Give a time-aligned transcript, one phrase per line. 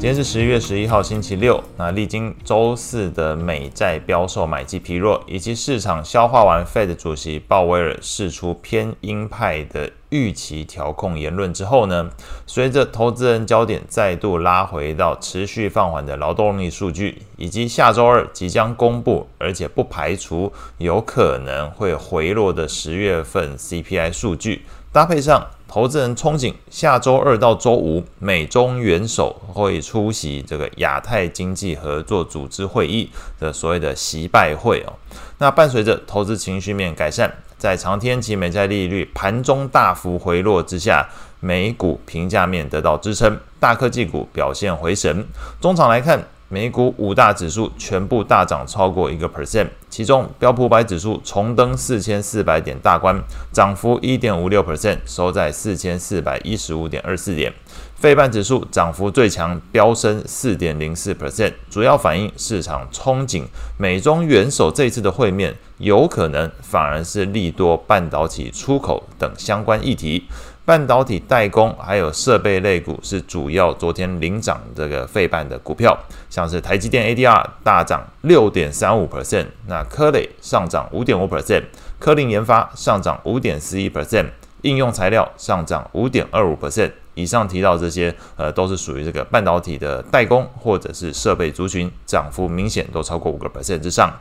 [0.00, 1.60] 今天是十一月十一号，星期六。
[1.76, 12.10] 那历经周四的美债标售买气疲弱，以及市场消化完 Fed 主席鲍威尔释出偏鹰派的预期调控言论之后呢，
[12.46, 24.62] 随着投资人焦点再度拉回到持续放缓的劳动力数据，以及下周二即将公布，而且不排除有可能会回落的十月份 CPI 数据，
[24.98, 25.46] 搭配上。
[25.68, 33.08] 投资人憧憬下周二到周五，美中元首会出席这个亚太经济合作组织会议
[33.38, 34.92] 的所谓的习拜会哦。
[35.38, 41.08] 那伴随着投资情绪面改善，在长天期美债利率盘中大幅回落之下，
[41.38, 45.24] 美股评价面得到支撑，大科技股表现回神。
[45.60, 46.20] 中场来看。
[46.50, 53.20] 美股五大指数全部大涨超过一个 percent，其中标普百指数重登四千四百点大关，
[53.52, 57.52] 涨幅一点五六 percent，收在四千四百一十五点二四点。
[57.96, 63.42] 费半指数涨幅最强，飙升四点零四 percent，主要反映市场憧憬
[63.76, 70.28] 美中元首这次的会面，有可能反而是利多半导体出口等相关议题。
[70.64, 81.64] 半导体代工还有设备类股是主要昨天领涨这个费半的股票，像是台积电 ADR 大涨六点三五 percent，那科磊上涨五点五 percent，
[81.98, 84.26] 科林研发上涨五点四一 percent，
[84.62, 86.92] 应用材料上涨五点二五 percent。
[87.14, 94.12] 以上提到这些，呃，都是属于这个半导体的代工或者是设备族群，涨幅明显都超过五个 percent 之上。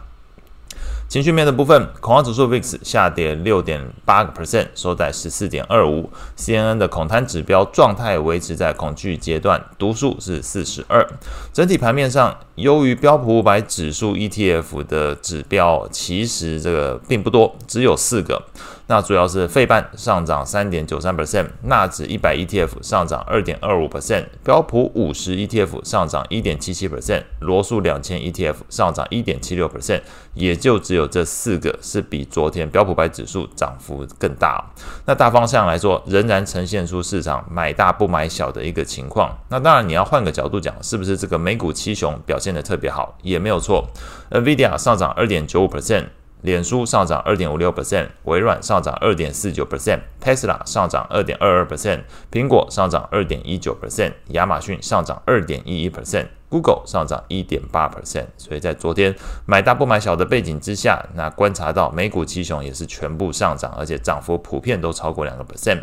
[1.07, 6.09] 情绪面的部分，恐慌指数 VIX 下跌六点八个 percent，收在十四点二五。
[6.37, 11.07] CNN 的恐贪指标状态维持在恐惧阶段，读数是四十二。
[11.53, 18.43] 整体盘面上，优于标普五百指数 ETF 的指标，其实这个并不多，只有四个。
[18.89, 30.01] 那主要是费半上涨三点九三 percent，纳指一百 ETF 上涨二点二五 percent，标普五十 ETF 上涨一点七七 percent，罗素两千 ETF 上涨一点七六 percent，
[30.33, 34.63] 也就只有这四个是比昨天标普白指数涨幅更大。
[35.05, 39.37] 那大方向来说，仍然呈现出市场买大不买小的一个情况。
[39.49, 43.85] 那当然你要换个角度讲，是不是这个美股七雄表现的特别好，也没有错。
[44.31, 46.05] NVIDIA 上涨二点九五 percent。
[46.41, 58.27] 脸书上涨二点五六 percent，微软上涨二点四九 percent，Tesla 上涨二点二二 percent，苹果上涨二点一九 percent，亚马逊上涨二点一一 percent，Google 上涨一点八 percent。
[58.37, 59.15] 所以在昨天
[59.45, 65.81] 买大不买小的背景之下，那观察到美股七雄也是全部上涨，而且涨幅普遍都超过两个 percent。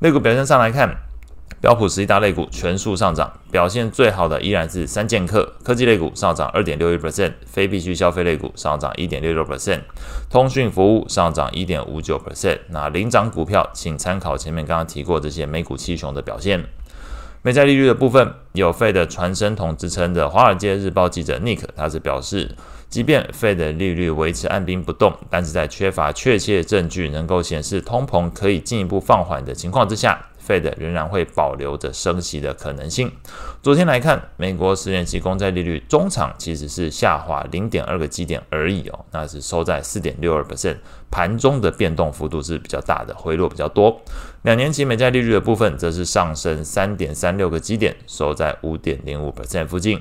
[0.00, 1.03] 类股表现上来看。
[1.60, 9.80] 标普十一大类股全数上涨，表现最好的依然是三剑客科技类股上涨二点六一 percent，非必需消费类股上涨一点六六 percent，
[10.28, 12.58] 通讯服务上涨一点五九 percent。
[12.68, 16.66] 那领涨股票，请参考前面刚刚提过这些美股七雄的表现。
[17.40, 22.54] 美债利率的部分，有费的传声筒之称的《华尔街日报》记者 Nick，他是表示，
[22.90, 30.26] 即便费的利率维持按兵不动，但是在缺乏确切证据能够显示通膨可以进一步放缓的情况之下。
[30.46, 33.10] Fed 仍然会保留着升息的可能性。
[33.62, 40.76] 昨天来看，美国十年期公债利率中场其实是下滑零点二个基点而已哦，那是收在四点六二 percent。
[41.10, 44.00] 盘中的变动幅度是比较大的，回落比较多。
[44.42, 50.00] 两年期美债利率的部分则是上升三点三六个基点，收在五点零五 percent 附近。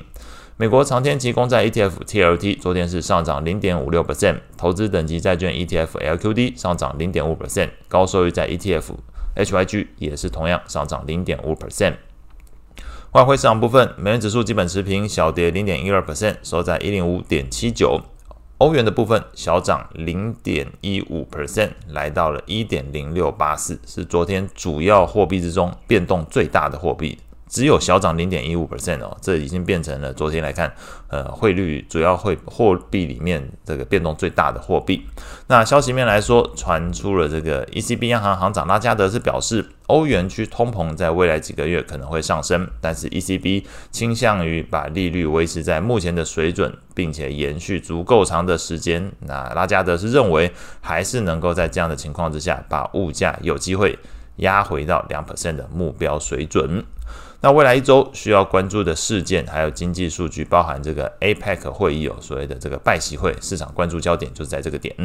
[0.58, 8.84] 美国长天期公债 ETF TLT 昨天是上涨零点五六 percent，投资等级债券 ETF LQD 上涨零点五 percent，高收益债 ETF。
[9.36, 11.96] HYG 也是同样上涨零点五 percent。
[13.12, 18.02] 外汇市场部分，美元指数基本持平，小跌零点一二 percent，收在一零五点七九。
[18.60, 27.18] 欧元的部分小涨零点一五 percent，来到了一点零六八四，是昨天主要货币之中变动最大的货币。
[27.54, 30.74] 只有小涨零点一五 percent 哦，这已经变成了昨天来看，
[31.08, 35.06] 呃，汇率主要汇货币里面这个变动最大的货币。
[35.46, 49.12] 那消息面来说，传出了这个 ECB 央行行长拉加德是表示，欧元区通膨在未来几个月可能会上升，但是 ECB 倾向于把利率维持在目前的水准，并且延续足够长的时间。
[49.28, 50.52] 那拉加德是认为，
[50.82, 54.00] 还是能够在这样的情况之下，把物价有机会
[54.38, 56.84] 压回到两 percent 的目标水准。
[57.42, 64.96] 那未来一周需要关注的事件，还有经济数据，包含这个 APEC 会议哦，所谓的这个拜习会，市场关注焦点就是在这个点。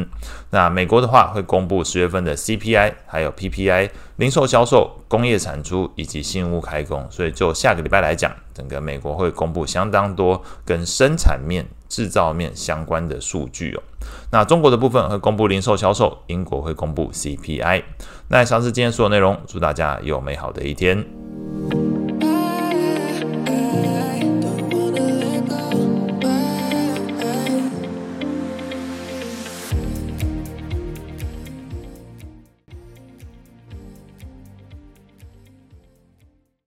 [0.49, 7.05] 那美国的话会公布十月份的 CPI，还有 PPI，零售销售、工业产出以及新屋开工。
[7.11, 13.83] 所以就下个礼拜来讲，整个美国会公布相当多跟生产面、制造面相关的数据哦。
[14.31, 17.83] 那中国的部分会公布零售销售，英国会公布 CPI。
[18.29, 21.05] 那以上是今天所有内容，祝大家有美好的一天。